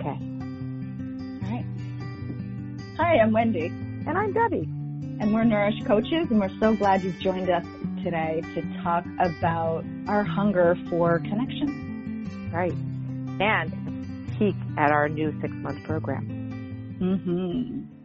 [0.00, 0.08] Okay.
[0.08, 1.64] All right.
[2.96, 3.66] Hi, I'm Wendy.
[3.66, 4.66] And I'm Debbie.
[5.20, 7.66] And we're Nourish Coaches, and we're so glad you've joined us
[8.02, 12.50] today to talk about our hunger for connection.
[12.50, 12.72] Right.
[13.42, 16.96] And peek at our new six month program.
[16.98, 17.99] Mm-hmm.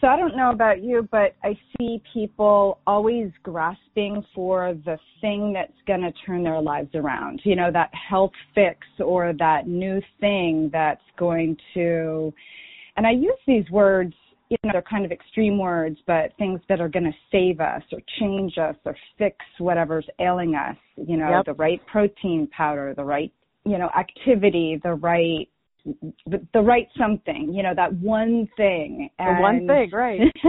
[0.00, 5.52] So I don't know about you, but I see people always grasping for the thing
[5.52, 7.40] that's going to turn their lives around.
[7.44, 12.32] You know, that health fix or that new thing that's going to,
[12.96, 14.14] and I use these words,
[14.50, 17.82] you know, they're kind of extreme words, but things that are going to save us
[17.92, 20.76] or change us or fix whatever's ailing us.
[20.96, 21.46] You know, Yep.
[21.46, 23.32] the right protein powder, the right,
[23.64, 25.48] you know, activity, the right
[26.26, 29.10] the, the right something, you know, that one thing.
[29.18, 30.20] The one thing, right.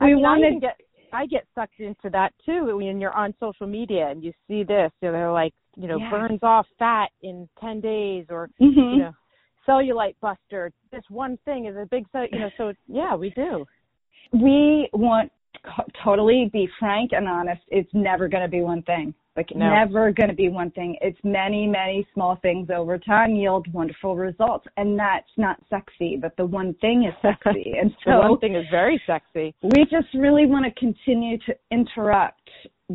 [0.00, 0.80] I we mean, I want even to get
[1.12, 4.90] I get sucked into that too when you're on social media and you see this.
[5.00, 6.10] You know, they're like, you know, Yes.
[6.10, 8.92] burns off fat in ten days or Mhm.
[8.92, 9.12] you know,
[9.68, 10.72] cellulite buster.
[10.90, 13.66] This one thing is a big so you know, so yeah, we do.
[14.32, 15.30] we want
[15.64, 17.62] to totally be frank and honest.
[17.68, 19.14] It's never going to be one thing.
[19.36, 19.70] Like No.
[19.70, 20.96] never going to be one thing.
[21.00, 26.18] It's many, many small things over time yield wonderful results, and that's not sexy.
[26.20, 29.54] But the one thing is sexy, and so The one thing is very sexy.
[29.62, 32.50] we just really want to continue to interrupt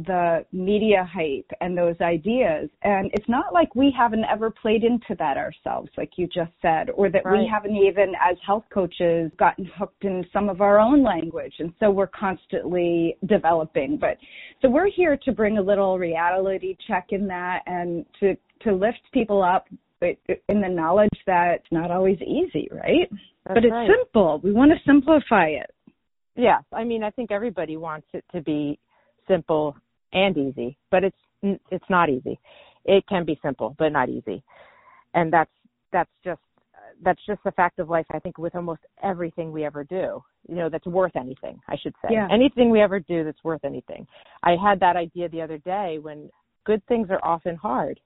[0.06, 2.70] the media hype and those ideas.
[2.84, 6.90] And it's not like we haven't ever played into that ourselves, like you just said,
[6.92, 7.40] or that Right.
[7.40, 11.54] we haven't even, as health coaches, gotten hooked in some of our own language.
[11.60, 13.98] And so we're constantly developing.
[13.98, 14.18] But
[14.62, 19.02] so we're here to bring a little reality check in that and to, to lift
[19.14, 19.68] people up
[20.02, 23.10] in the knowledge that it's not always easy, right?
[23.46, 23.90] That's but it's right.
[23.90, 24.40] simple.
[24.44, 25.74] We want to simplify it.
[26.36, 28.78] Yes, I mean, I think everybody wants it to be
[29.28, 29.76] simple
[30.14, 32.40] and easy, but it's it's not easy.
[32.86, 34.44] It can be simple, but not easy,
[35.14, 35.52] and that's
[35.92, 36.42] that's just
[37.04, 38.06] that's just the fact of life.
[38.12, 41.60] I think with almost everything we ever do, you know, that's worth anything.
[41.68, 42.28] I should say, Yeah.
[42.32, 44.08] anything we ever do that's worth anything.
[44.42, 46.30] I had that idea the other day when
[46.64, 48.00] good things are often hard,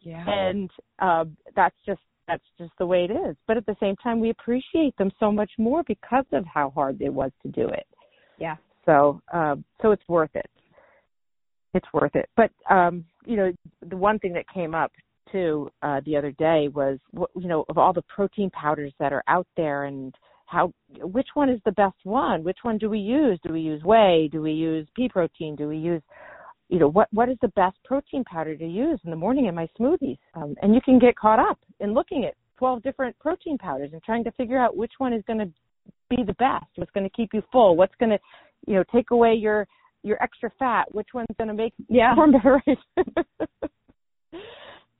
[0.00, 0.24] Yeah.
[0.28, 1.24] and uh,
[1.54, 3.36] that's just that's just the way it is.
[3.46, 7.00] But at the same time, we appreciate them so much more because of how hard
[7.00, 7.86] it was to do it.
[8.36, 8.56] Yeah.
[8.84, 10.48] So, um, so it's worth it.
[11.74, 12.28] It's worth it.
[12.36, 13.52] But, um, you know,
[13.88, 14.92] the one thing that came up
[15.30, 19.22] too, uh, the other day was, you know, of all the protein powders that are
[19.28, 20.14] out there and
[20.46, 22.42] how, which one is the best one?
[22.42, 23.38] Which one do we use?
[23.46, 24.30] Do we use whey?
[24.32, 25.56] Do we use pea protein?
[25.56, 26.00] Do we use,
[26.70, 29.54] you know, what, what is the best protein powder to use in the morning in
[29.54, 30.18] my smoothies?
[30.34, 34.02] Um, and you can get caught up in looking at 12 different protein powders and
[34.02, 35.50] trying to figure out which one is going to
[36.08, 38.18] be the best, what's going to keep you full, what's going to,
[38.66, 39.66] you know, take away your
[40.02, 42.14] your extra fat, which one's going to make Yeah.
[42.32, 42.62] better.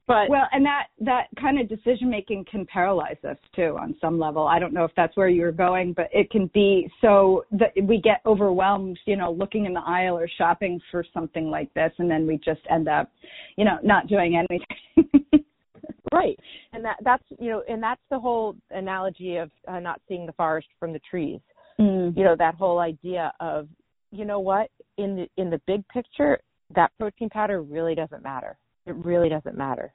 [0.06, 4.18] but Well, and that that kind of decision making can paralyze us too on some
[4.18, 4.46] level.
[4.46, 8.00] I don't know if that's where you're going, but it can be so that we
[8.00, 12.10] get overwhelmed, you know, looking in the aisle or shopping for something like this, and
[12.10, 13.10] then we just end up,
[13.56, 15.44] you know, not doing anything.
[16.12, 16.38] right,
[16.72, 20.32] and that that's you know, and that's the whole analogy of uh, not seeing the
[20.32, 21.40] forest from the trees.
[21.78, 22.16] mm.
[22.16, 23.68] You know, that whole idea of,
[24.10, 26.38] you know what, in the in the big picture,
[26.74, 28.58] that protein powder really doesn't matter.
[28.86, 29.92] It really doesn't matter.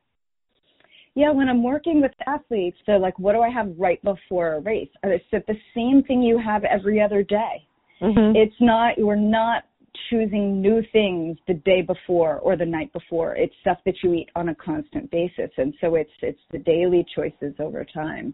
[1.15, 4.59] Yeah, when I'm working with athletes, they're like, "What do I have right before a
[4.59, 7.67] race?" I said, "The same thing you have every other day."
[8.03, 8.35] Mm-hmm.
[8.35, 9.63] it's not you're not
[10.09, 14.29] choosing new things the day before or the night before it's stuff that you eat
[14.35, 18.33] on a constant basis and so it's it's the daily choices over time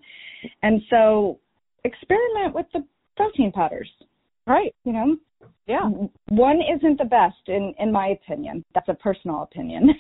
[0.64, 1.38] and so
[1.84, 2.84] experiment with the
[3.16, 3.90] protein powders
[4.50, 4.74] right.
[4.84, 5.18] you know?
[5.68, 5.88] Yeah.
[6.30, 8.66] one isn't the best in in my opinion.
[8.74, 9.94] That's a personal opinion.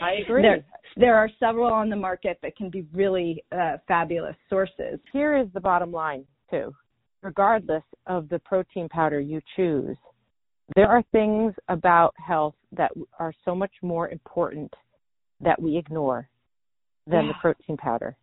[0.00, 0.42] I agree.
[0.42, 0.64] there
[0.96, 4.98] there are several on the market that can be really uh, fabulous sources.
[5.12, 6.74] Here is the bottom line too.
[7.22, 9.96] Regardless of the protein powder you choose
[10.74, 14.72] there are things about health that are so much more important
[15.40, 16.28] that we ignore
[17.06, 18.16] than the protein powder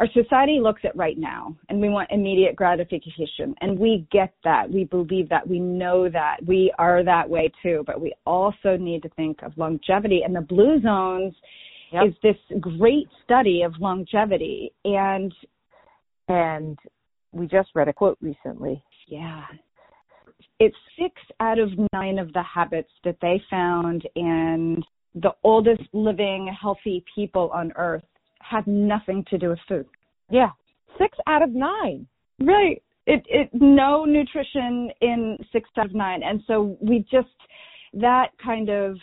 [0.00, 4.70] our society looks at right now and we want immediate gratification and we get that.
[4.70, 5.46] We believe that.
[5.46, 6.38] We know that.
[6.46, 10.40] We are that way too but we also need to think of longevity and the
[10.40, 11.34] blue zones
[11.92, 12.06] Yep.
[12.06, 15.34] is this great study of longevity and
[16.28, 16.78] and
[17.32, 18.82] we just read a quote recently.
[19.08, 19.42] Yeah.
[20.60, 24.82] It's six out of nine of the habits that they found in
[25.16, 28.04] the oldest living healthy people on earth
[28.40, 29.86] have nothing to do with food
[30.30, 30.50] yeah
[30.98, 32.06] six out of nine
[32.40, 32.82] Right.
[33.06, 36.22] It it no nutrition in six out of nine.
[36.22, 37.28] And so we just
[37.94, 38.96] that kind of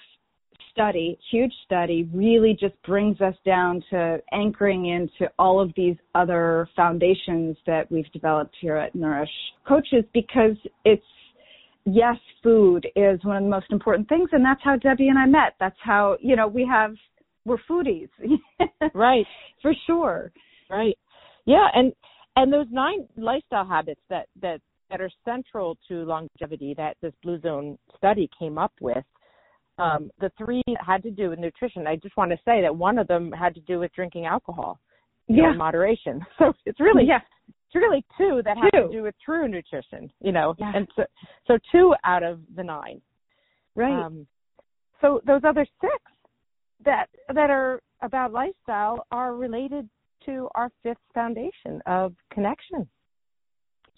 [0.71, 6.69] study, huge study, really just brings us down to anchoring into all of these other
[6.75, 9.29] foundations that we've developed here at Nourish
[9.67, 10.55] Coaches because
[10.85, 11.03] it's
[11.85, 15.25] yes, food is one of the most important things, and that's how Debbie and I
[15.25, 15.55] met.
[15.59, 16.95] That's how you know we have
[17.47, 18.09] we're foodies,
[18.93, 19.25] right?
[19.61, 20.31] For sure,
[20.69, 20.97] right?
[21.45, 21.93] Yeah, and
[22.35, 27.39] and those nine lifestyle habits that that that are central to longevity that this Blue
[27.41, 29.03] Zone study came up with.
[29.79, 31.85] Um, the three had to do with nutrition.
[31.85, 34.79] I just want to say that one of them had to do with drinking alcohol
[35.27, 35.43] yeah.
[35.43, 36.25] know, in moderation.
[36.39, 37.19] So it's really yeah.
[37.47, 38.87] it's really two that have two.
[38.87, 40.55] to do with true nutrition, you know.
[40.57, 40.71] Yeah.
[40.75, 41.03] And so
[41.47, 43.01] so two out of the nine.
[43.75, 44.05] Right.
[44.05, 44.25] Um,
[45.01, 45.93] so those other six
[46.85, 49.89] that that are about lifestyle are related
[50.25, 52.87] to our fifth foundation of connection.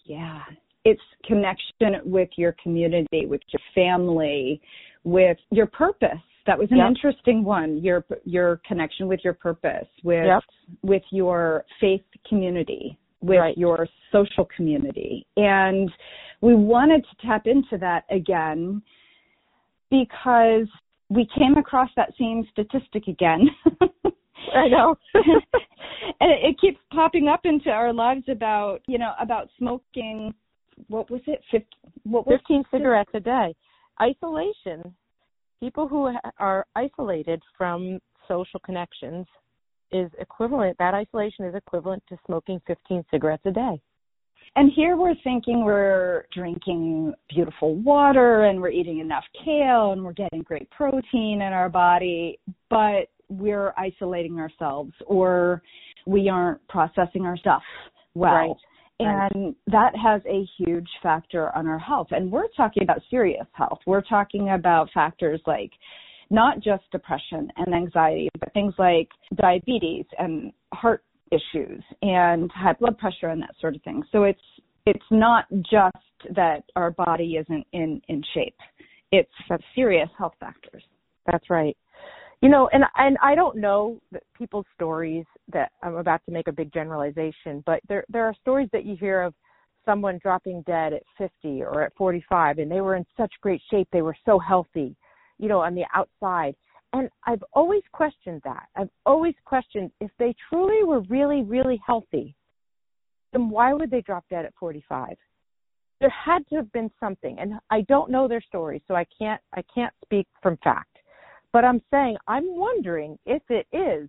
[0.04, 0.40] Yeah.
[0.84, 4.60] It's connection with your community, with your family,
[5.04, 6.18] with your purpose.
[6.46, 6.88] That was an Yep.
[6.88, 7.78] interesting one.
[7.78, 10.42] Your your connection with your purpose, with Yep.
[10.82, 13.58] with your faith community, with Right.
[13.58, 15.26] your social community.
[15.36, 15.92] And
[16.40, 18.82] we wanted to tap into that again
[19.90, 20.66] because
[21.10, 23.48] we came across that same statistic again.
[24.54, 24.96] I know.
[25.14, 30.32] and it, it keeps popping up into our lives about, you know, about smoking
[30.88, 31.40] what was it?
[31.50, 31.66] 50,
[32.04, 33.54] what was 15 cigarettes a day.
[34.00, 34.94] Isolation,
[35.60, 39.26] people who are isolated from social connections
[39.92, 43.80] is equivalent, that isolation is equivalent to smoking 15 cigarettes a day.
[44.56, 50.12] And here we're thinking we're drinking beautiful water and we're eating enough kale and we're
[50.12, 52.38] getting great protein in our body,
[52.68, 55.62] but we're isolating ourselves or
[56.06, 57.62] we aren't processing our stuff
[58.14, 58.32] well.
[58.32, 58.56] Right.
[59.02, 62.08] And that has a huge factor on our health.
[62.10, 63.78] And we're talking about serious health.
[63.86, 65.70] We're talking about factors like
[66.28, 72.98] not just depression and anxiety, but things like diabetes and heart issues and high blood
[72.98, 74.02] pressure and that sort of thing.
[74.12, 74.40] So it's
[74.86, 78.56] it's not just that our body isn't in in shape.
[79.12, 79.30] It's
[79.74, 80.82] serious health factors.
[81.30, 81.76] That's right.
[82.42, 84.00] You know, and and I don't know
[84.36, 88.68] people's stories that I'm about to make a big generalization, but there there are stories
[88.72, 89.34] that you hear of
[89.84, 93.88] someone dropping dead at 50 or at 45 and they were in such great shape,
[93.92, 94.94] they were so healthy,
[95.38, 96.54] you know, on the outside.
[96.92, 98.66] And I've always questioned that.
[98.76, 102.34] I've always questioned if they truly were really really healthy,
[103.32, 105.16] then why would they drop dead at 45?
[106.00, 109.40] There had to have been something, and I don't know their story, so I can't
[109.54, 110.96] I can't speak from fact.
[111.52, 114.08] But I'm saying, I'm wondering if it is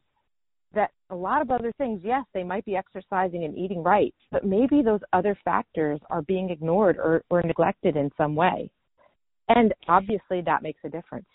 [0.73, 4.45] that a lot of other things, yes, they might be exercising and eating right, but
[4.45, 8.69] maybe those other factors are being ignored or, or neglected in some way.
[9.49, 11.25] And obviously that makes a difference.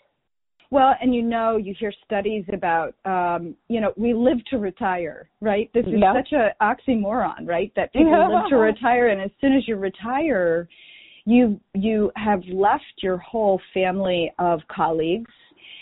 [0.69, 5.29] Well, and you know, you hear studies about, um, you know, we live to retire,
[5.39, 5.71] right?
[5.73, 6.13] This is Yeah.
[6.13, 7.71] such a oxymoron, right?
[7.75, 8.27] That people Yeah.
[8.27, 10.67] live to retire, and as soon as you retire,
[11.25, 15.31] you you have left your whole family of colleagues,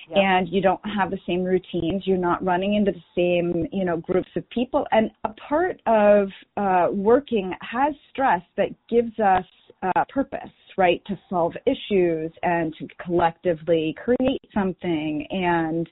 [0.09, 0.17] Yep.
[0.17, 2.05] and you don't have the same routines.
[2.05, 4.87] You're not running into the same, you know, groups of people.
[4.91, 9.45] And a part of uh, working has stress that gives us
[9.81, 11.01] uh, purpose, right?
[11.05, 15.89] To solve issues and to collectively create something and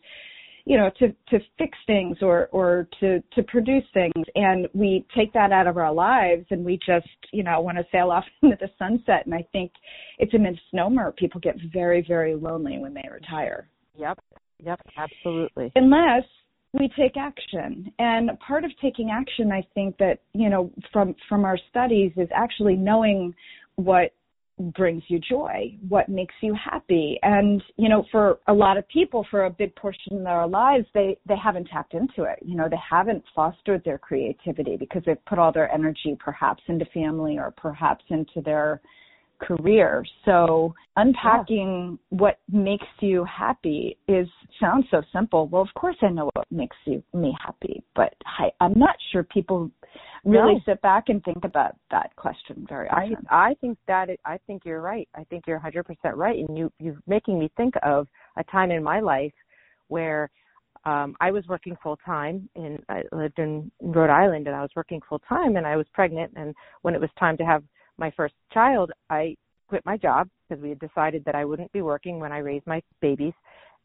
[0.65, 5.34] you know to to fix things or or to to produce things and we take
[5.34, 8.58] that out of our lives and we just you know want to sail off into
[8.60, 9.72] the sunset and i think
[10.19, 14.17] it's a misnomer people get very very lonely when they retire Yep.
[14.63, 14.79] Yep.
[14.98, 15.72] Absolutely.
[15.75, 16.24] unless
[16.74, 21.43] we take action and part of taking action i think that you know from from
[21.46, 23.34] our studies is actually knowing
[23.75, 24.13] what
[24.75, 29.25] brings you joy what makes you happy and you know for a lot of people
[29.31, 32.69] for a big portion of their lives they they haven't tapped into it you know
[32.69, 37.51] they haven't fostered their creativity because they've put all their energy perhaps into family or
[37.57, 38.79] perhaps into their
[39.43, 40.05] career.
[40.25, 44.27] So unpacking what makes you happy is
[44.60, 45.48] sounds so simple.
[45.48, 49.24] Well, of course I know what makes you me happy, but I, I'm not sure
[49.24, 49.69] people
[50.25, 50.60] really No.
[50.65, 53.27] sit back and think about that question very I often.
[53.30, 55.08] I think that it, I think you're right.
[55.15, 58.84] I think you're 100% right, and you you're making me think of a time in
[58.84, 59.34] my life
[59.89, 60.30] where
[60.86, 64.72] um I was working full time and I lived in Rhode Island and I was
[64.75, 67.63] working full time and I was pregnant and when it was time to have
[67.98, 69.36] my first child I
[69.68, 72.68] quit my job because we had decided that I wouldn't be working when I raised
[72.68, 73.34] my babies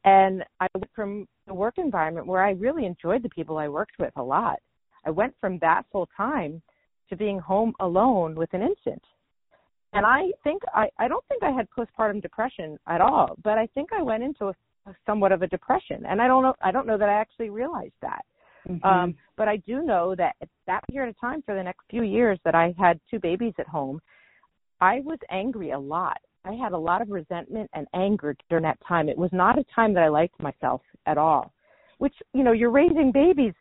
[0.04, 3.98] and I went from the work environment where I really enjoyed the people I worked
[3.98, 4.58] with a lot.
[5.06, 6.62] I went from that full time
[7.08, 9.02] to being home alone with an infant.
[9.92, 13.66] And I think I, I don't think I had postpartum depression at all, but I
[13.74, 14.54] think I went into a
[15.06, 16.04] somewhat of a depression.
[16.06, 18.24] And I don't know I don't know that I actually realized that.
[18.68, 18.84] Mm-hmm.
[18.86, 22.02] Um, but I do know that at that period of time for the next few
[22.02, 24.00] years that I had two babies at home,
[24.80, 26.18] I was angry a lot.
[26.44, 29.08] I had a lot of resentment and anger during that time.
[29.08, 31.52] It was not a time that I liked myself at all.
[31.98, 33.54] Which, you know, you're raising babies.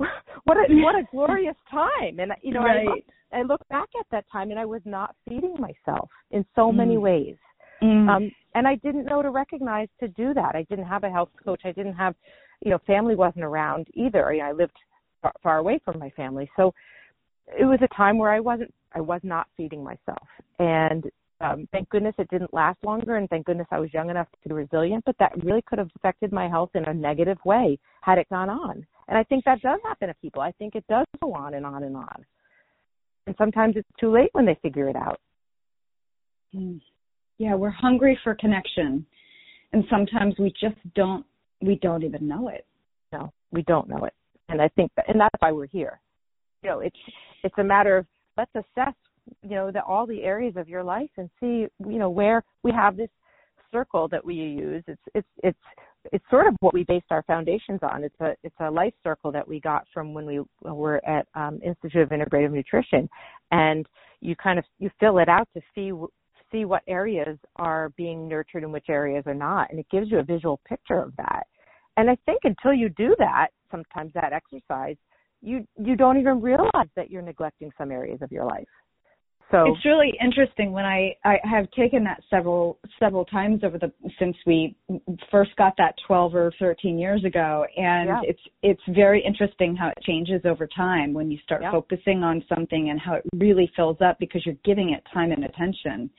[0.44, 2.18] what a what a glorious time.
[2.18, 2.86] And you know, right.
[2.86, 6.44] I look, I look back at that time and I was not feeding myself in
[6.54, 6.76] so mm.
[6.76, 7.36] many ways.
[7.82, 8.08] Mm.
[8.08, 10.54] Um and I didn't know to recognize to do that.
[10.54, 11.60] I didn't have a health coach.
[11.64, 12.14] I didn't have,
[12.60, 14.32] you know, family wasn't around either.
[14.32, 14.76] You know, I lived
[15.22, 16.50] far, far away from my family.
[16.56, 16.74] So
[17.58, 20.26] it was a time where I wasn't I was not feeding myself.
[20.58, 21.04] And
[21.40, 24.48] um, thank goodness it didn't last longer, and thank goodness I was young enough to
[24.48, 25.04] be resilient.
[25.06, 28.50] But that really could have affected my health in a negative way had it gone
[28.50, 28.86] on.
[29.08, 30.42] And I think that does happen to people.
[30.42, 32.24] I think it does go on and on and on.
[33.26, 35.18] And sometimes it's too late when they figure it out.
[36.52, 36.76] Hmm.
[37.38, 39.06] Yeah, we're hungry for connection,
[39.72, 41.24] and sometimes we just don't.
[41.62, 42.66] We don't even know it.
[43.12, 44.12] No, we don't know it,
[44.48, 46.00] and I think, that, and that's why we're here.
[46.62, 46.98] You know, it's
[47.42, 48.06] it's a matter of
[48.36, 48.94] let's assess
[49.42, 52.72] you know the all the areas of your life and see you know where we
[52.72, 53.10] have this
[53.72, 54.82] circle that we use.
[54.86, 55.58] It's it's it's
[56.12, 58.04] it's sort of what we based our foundations on.
[58.04, 61.60] It's a it's a life circle that we got from when we were at um,
[61.64, 63.08] institute of integrative nutrition.
[63.50, 63.86] And
[64.20, 65.92] you kind of you fill it out to see
[66.52, 69.70] see what areas are being nurtured and which areas are not.
[69.70, 71.46] And it gives you a visual picture of that.
[71.96, 74.96] And i think until you do that sometimes that exercise
[75.42, 78.66] you you don't even realize that you're neglecting some areas of your life
[79.50, 83.92] so it's really interesting when I I have taken that several several times over the
[84.18, 84.76] since we
[85.30, 88.20] first got that 12 or 13 years ago and yeah.
[88.22, 91.70] it's it's very interesting how it changes over time when you start yeah.
[91.70, 95.44] focusing on something and how it really fills up because you're giving it time and
[95.44, 96.10] attention.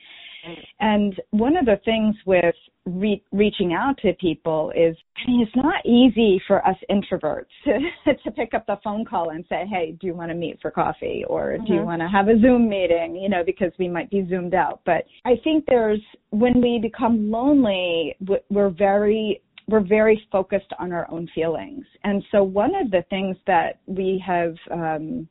[0.80, 2.54] And one of the things with
[2.86, 8.14] re- reaching out to people is, I mean, it's not easy for us introverts to,
[8.24, 10.70] to pick up the phone call and say, hey, do you want to meet for
[10.70, 11.24] coffee?
[11.28, 11.64] Or mm-hmm.
[11.64, 11.86] do you mm-hmm.
[11.86, 13.16] want to have a Zoom meeting?
[13.16, 14.80] You know, because we might be Zoomed out.
[14.84, 18.16] But I think there's, when we become lonely,
[18.50, 21.84] we're very we're very focused on our own feelings.
[22.04, 25.28] And so one of the things that we have um,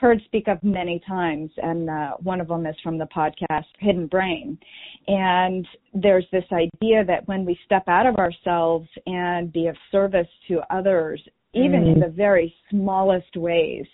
[0.00, 4.06] heard speak of many times, and uh, one of them is from the podcast Hidden
[4.06, 4.58] Brain.
[5.06, 10.28] And there's this idea that when we step out of ourselves and be of service
[10.48, 11.94] to others, even mm.
[11.94, 13.84] in the very smallest ways,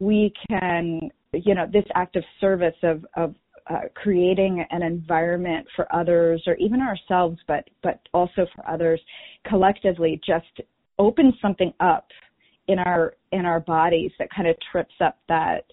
[0.00, 1.00] we can,
[1.32, 3.34] you know, this act of service of, of
[3.70, 9.00] uh, creating an environment for others or even ourselves, but but also for others
[9.46, 10.68] collectively, just
[10.98, 12.06] opens something up
[12.68, 15.64] in our in our bodies that kind of trips up that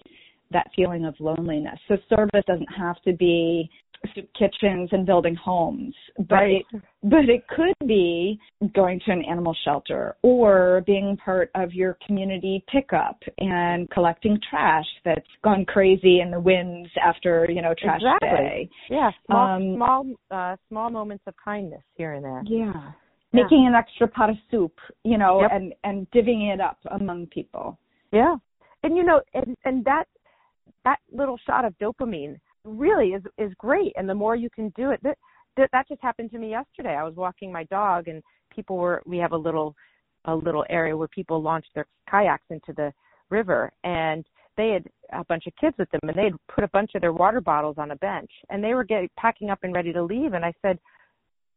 [0.50, 1.78] that feeling of loneliness.
[1.88, 3.70] So service doesn't have to be
[4.14, 6.64] soup kitchens and building homes, but right.
[6.72, 8.38] it, but it could be
[8.74, 14.84] going to an animal shelter or being part of your community pickup and collecting trash
[15.04, 18.28] that's gone crazy in the winds after you know trash exactly.
[18.28, 18.70] day.
[18.90, 22.42] Yeah, small um, small uh, small moments of kindness here and there.
[22.44, 22.92] Yeah,
[23.32, 23.42] yeah.
[23.42, 24.74] making an extra pot of soup,
[25.04, 25.50] you know, yep.
[25.52, 27.78] and and divvying it up among people.
[28.12, 28.36] Yeah,
[28.82, 30.04] and you know, and and that
[30.84, 34.90] that little shot of dopamine really is is great, and the more you can do
[34.90, 35.18] it, that
[35.56, 36.94] that, that just happened to me yesterday.
[36.94, 38.22] I was walking my dog, and
[38.54, 39.74] people were we have a little
[40.26, 42.92] a little area where people launch their kayaks into the
[43.30, 44.24] river, and
[44.56, 47.00] they had a bunch of kids with them, and they had put a bunch of
[47.00, 50.02] their water bottles on a bench, and they were getting packing up and ready to
[50.02, 50.78] leave, and I said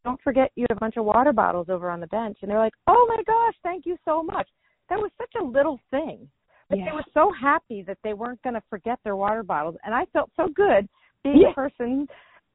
[0.06, 2.38] don't forget you have a bunch of water bottles over on the bench.
[2.42, 4.48] And they're like, oh my gosh, thank you so much.
[4.90, 6.30] That was such a little thing.
[6.70, 6.86] But yeah.
[6.86, 9.76] they were so happy that they weren't going to forget their water bottles.
[9.84, 10.88] And I felt so good
[11.24, 11.52] being yeah.
[11.52, 12.08] a person.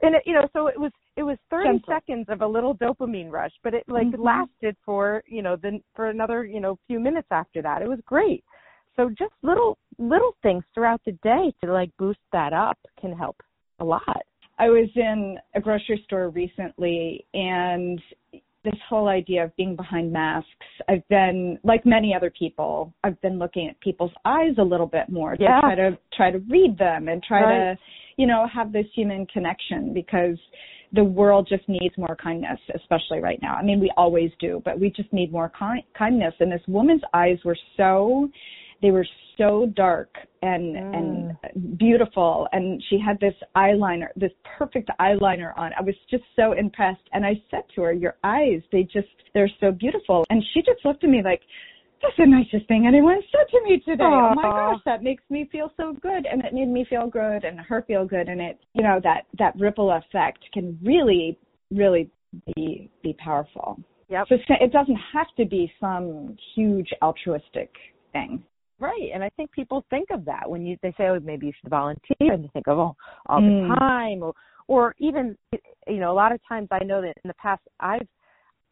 [0.02, 1.94] And it, you know, so it was it was 30 Gentle.
[1.94, 4.22] seconds of a little dopamine rush, but it like mm-hmm.
[4.22, 7.82] lasted for you know then for another you know few minutes after that.
[7.82, 8.42] It was great.
[8.96, 13.36] So just little little things throughout the day to like boost that up can help
[13.80, 14.22] a lot.
[14.60, 17.98] I was in a grocery store recently and
[18.62, 20.48] this whole idea of being behind masks,
[20.86, 25.08] I've been like many other people, I've been looking at people's eyes a little bit
[25.08, 27.74] more to try to try to read them and try right.
[27.74, 27.78] to,
[28.18, 30.36] you know, have this human connection because
[30.92, 33.54] the world just needs more kindness, especially right now.
[33.54, 36.34] I mean, we always do, but we just need more ki- kindness.
[36.38, 38.28] And this woman's eyes were so
[38.82, 39.06] they were
[39.36, 40.96] so dark and mm.
[41.54, 46.52] and beautiful and she had this eyeliner this perfect eyeliner on i was just so
[46.52, 50.60] impressed and i said to her your eyes they just they're so beautiful and she
[50.60, 51.40] just looked at me like
[52.02, 54.02] that's the nicest thing anyone said to me today.
[54.02, 54.32] Aww.
[54.32, 57.44] Oh my gosh, that makes me feel so good and it made me feel good
[57.44, 61.38] and her feel good and it you know that that ripple effect can really
[61.70, 62.10] really
[62.56, 63.78] be be powerful.
[64.08, 64.26] Yep.
[64.28, 67.70] So it doesn't have to be some huge altruistic
[68.12, 68.42] thing.
[68.80, 71.52] Right, and I think people think of that when you they say, "Oh, maybe you
[71.60, 72.96] should volunteer," and they think of oh,
[73.26, 73.78] all the mm.
[73.78, 74.32] time, or
[74.68, 75.36] or even
[75.86, 78.06] you know, a lot of times I know that in the past I've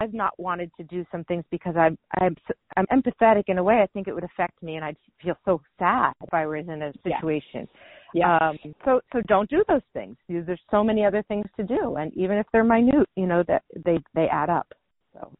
[0.00, 2.36] I've not wanted to do some things because I'm I'm
[2.76, 3.80] I'm empathetic in a way.
[3.82, 6.82] I think it would affect me, and I'd feel so sad if I was in
[6.82, 7.68] a situation.
[8.14, 8.38] Yeah.
[8.40, 8.48] yeah.
[8.48, 10.16] Um, so so don't do those things.
[10.28, 13.62] There's so many other things to do, and even if they're minute, you know that
[13.84, 14.68] they they add up.
[15.12, 15.32] So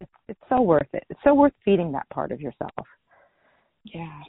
[0.00, 1.04] it's it's so worth it.
[1.08, 2.86] It's so worth feeding that part of yourself.
[3.94, 4.20] Yeah.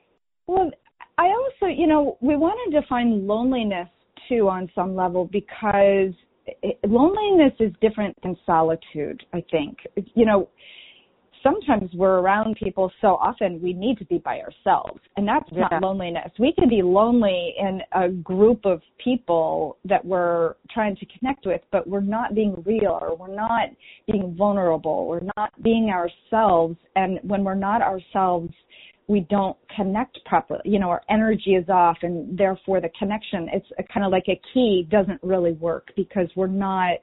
[0.48, 0.72] Well,
[1.18, 3.88] I also, you know, we want to define loneliness
[4.28, 6.14] too on some level because
[6.88, 9.78] loneliness is different than solitude, I think.
[10.16, 10.50] You know,
[11.44, 15.68] sometimes we're around people so often we need to be by ourselves and that's yeah.
[15.72, 21.06] not loneliness we can be lonely in a group of people that we're trying to
[21.18, 23.70] connect with but we're not being real or we're not
[24.12, 28.52] being vulnerable we're not being ourselves and when we're not ourselves
[29.10, 30.62] we don't connect properly.
[30.66, 34.40] You know, our energy is off and therefore the connection, it's kind of like a
[34.54, 37.00] key doesn't really work because we're not,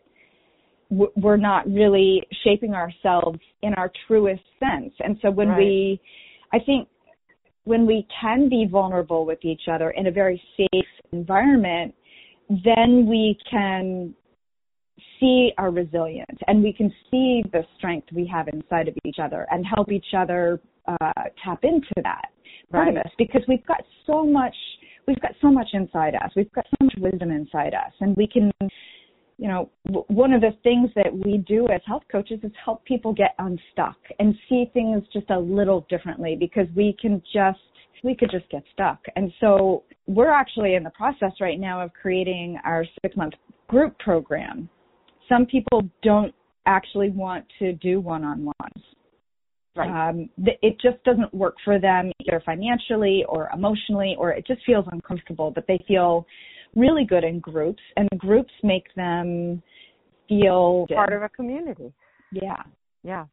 [0.89, 4.95] we're not really shaping ourselves in our truest sense.
[5.01, 5.59] And so when right.
[5.59, 6.01] we,
[6.53, 6.89] I think
[7.65, 11.93] when we can be vulnerable with each other in a very safe environment,
[12.49, 14.15] then we can
[15.19, 19.45] see our resilience and we can see the strength we have inside of each other
[19.51, 22.31] and help each other uh, tap into that
[22.71, 22.97] part right.
[22.97, 24.55] of us because we've got so much
[25.07, 26.31] we've got so much inside us.
[26.35, 27.93] We've got so much wisdom inside us.
[28.01, 28.51] And we can
[29.39, 32.85] you know w- one of the things that we do as health coaches is help
[32.85, 37.59] people get unstuck and see things just a little differently because we can just
[38.05, 39.01] we could just get stuck.
[39.17, 43.35] And so we're actually in the process right now of creating our six month
[43.69, 44.69] group program.
[45.29, 46.35] Some people don't
[46.67, 48.85] actually want to do one on ones
[49.77, 50.09] Right.
[50.09, 54.87] Um, it just doesn't work for them either financially or emotionally, or it just feels
[54.91, 55.51] uncomfortable.
[55.51, 56.27] But they feel
[56.75, 59.63] really good in groups, and the groups make them
[60.29, 61.93] feel part of a community.
[62.33, 62.63] Yeah,
[63.03, 63.27] yeah,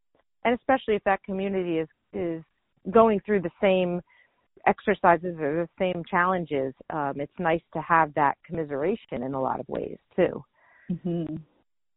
[0.44, 2.44] and especially if that community is is
[2.92, 4.02] going through the same
[4.68, 9.60] exercises or the same challenges, um, it's nice to have that commiseration in a lot
[9.60, 10.44] of ways too.
[10.92, 11.36] Mm-hmm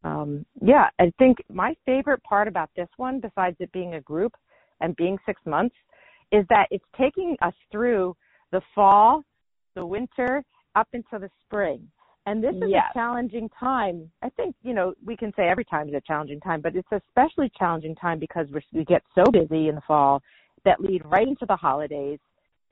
[0.06, 4.32] um, yeah, I think my favorite part about this one, besides it being a group
[4.80, 5.74] and being six months,
[6.30, 8.16] is that it's taking us through
[8.52, 9.24] the fall,
[9.74, 10.44] the winter,
[10.76, 11.88] up into the spring.
[12.26, 12.84] And this is yes.
[12.90, 14.08] a challenging time.
[14.22, 16.88] I think, you know, we can say every time is a challenging time, but it's
[16.92, 20.22] especially challenging time because we're, we get so busy in the fall
[20.64, 22.18] that lead right into the holidays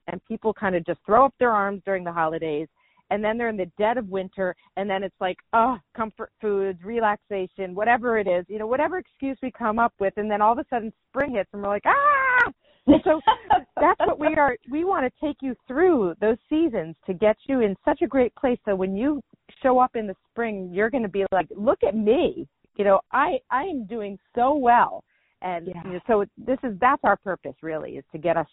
[0.08, 2.68] and people kind of just throw up their arms during the holidays
[3.14, 6.78] and then they're in the dead of winter and then it's like oh comfort foods
[6.82, 10.52] relaxation whatever it is you know whatever excuse we come up with and then all
[10.52, 12.50] of a sudden spring hits and we're like ah!
[12.86, 13.20] And so
[13.80, 17.60] that's what we are we want to take you through those seasons to get you
[17.60, 19.22] in such a great place so when you
[19.62, 22.48] show up in the spring you're going to be like look at me.
[22.76, 25.04] You know i i am doing so well.
[25.40, 25.82] And yeah.
[25.84, 28.48] you know, so this is that's our purpose really is to get us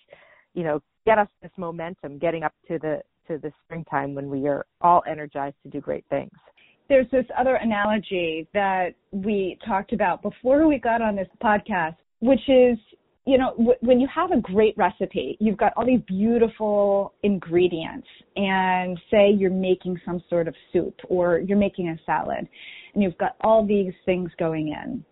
[0.53, 4.47] you know get us this momentum getting up to the to the springtime when we
[4.47, 6.31] are all energized to do great things.
[6.89, 12.41] There's this other analogy that we talked about before we got on this podcast, which
[12.47, 12.77] is
[13.25, 18.07] you know, w- when you have a great recipe, you've got all these beautiful ingredients,
[18.35, 22.47] and say you're making some sort of soup or you're making a salad,
[22.93, 25.05] and you've got all these things going in.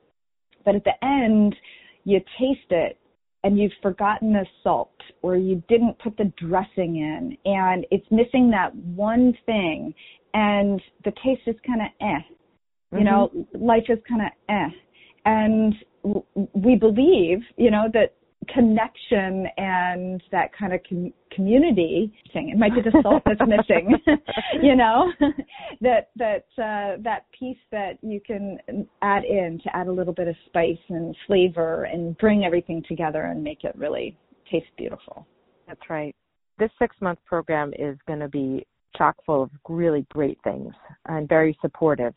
[0.65, 1.55] But at the end,
[2.03, 2.97] you taste it
[3.43, 8.49] and you've forgotten the salt or you didn't put the dressing in and it's missing
[8.51, 9.93] that one thing
[10.33, 12.19] and the taste is kind of eh.
[12.91, 13.05] You mm-hmm.
[13.05, 14.69] know, life is kind of eh.
[15.25, 15.75] And
[16.53, 18.15] we believe, you know, that
[18.47, 22.49] connection and that kind of com- community thing.
[22.49, 23.95] It might be the salt that's missing,
[24.61, 25.11] you know,
[25.81, 28.57] that that uh, that piece that you can
[29.01, 33.23] add in to add a little bit of spice and flavor and bring everything together
[33.23, 34.17] and make it really
[34.51, 35.27] taste beautiful.
[35.67, 36.15] That's right.
[36.57, 38.65] This six month program is going to be
[38.97, 40.73] chock full of really great things
[41.07, 42.13] and very supportive.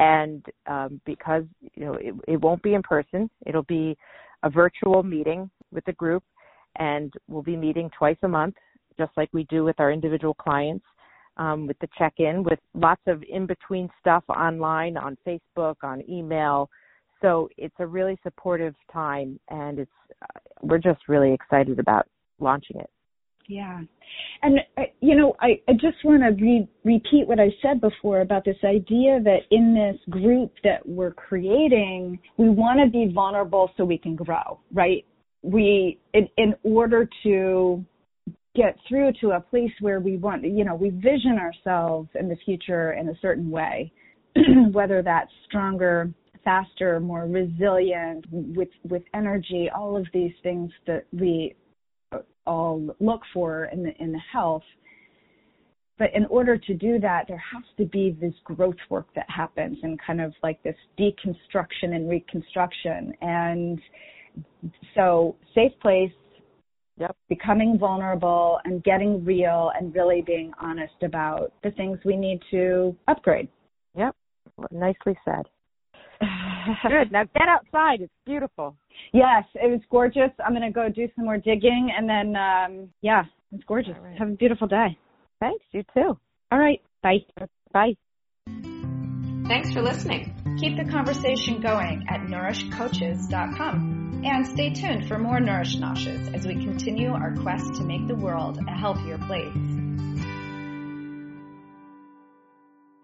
[0.00, 3.96] And um, because you know it, it won't be in person, it'll be
[4.44, 6.22] a virtual meeting with the group,
[6.76, 8.54] and we'll be meeting twice a month,
[8.96, 10.84] just like we do with our individual clients,
[11.36, 16.70] um, with the check-in, with lots of in-between stuff online, on Facebook, on email.
[17.22, 19.90] So it's a really supportive time, and it's
[20.22, 22.06] uh, we're just really excited about
[22.38, 22.90] launching it.
[23.48, 23.80] Yeah.
[24.42, 28.20] And, uh, you know, I, I just want to re- repeat what I said before
[28.20, 33.70] about this idea that in this group that we're creating, we want to be vulnerable
[33.76, 35.04] so we can grow, right?
[35.42, 37.84] We, in, in order to
[38.54, 42.36] get through to a place where we want, you know, we vision ourselves in the
[42.44, 43.92] future in a certain way,
[44.72, 46.12] whether that's stronger,
[46.44, 51.54] faster, more resilient, with with energy, all of these things that we
[52.46, 54.62] all look for in the in the health.
[55.96, 59.78] But in order to do that, there has to be this growth work that happens
[59.82, 63.12] and kind of like this deconstruction and reconstruction.
[63.20, 63.80] And
[64.96, 66.10] so safe place,
[66.98, 67.16] yep.
[67.28, 72.96] becoming vulnerable and getting real and really being honest about the things we need to
[73.06, 73.48] upgrade.
[73.96, 74.16] Yep.
[74.72, 75.44] Nicely said.
[76.82, 77.12] Good.
[77.12, 78.00] Now get outside.
[78.00, 78.76] It's beautiful.
[79.12, 80.30] Yes, it was gorgeous.
[80.44, 83.96] I'm going to go do some more digging and then, um, yeah, it's gorgeous.
[84.02, 84.18] Right.
[84.18, 84.98] Have a beautiful day.
[85.40, 85.64] Thanks.
[85.72, 86.18] You too.
[86.50, 86.80] All right.
[87.02, 87.24] Bye.
[87.72, 87.94] Bye.
[89.46, 90.34] Thanks for listening.
[90.58, 96.54] Keep the conversation going at nourishcoaches.com and stay tuned for more Nourish Noshes as we
[96.54, 99.52] continue our quest to make the world a healthier place.